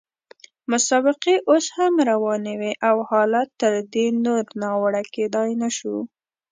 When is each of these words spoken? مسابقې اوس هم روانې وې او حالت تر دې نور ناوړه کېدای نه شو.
مسابقې 0.71 1.35
اوس 1.49 1.65
هم 1.77 1.93
روانې 2.09 2.53
وې 2.59 2.71
او 2.89 2.95
حالت 3.09 3.47
تر 3.61 3.73
دې 3.93 4.07
نور 4.25 4.43
ناوړه 4.61 5.03
کېدای 5.15 5.49
نه 5.61 5.69
شو. 5.77 5.97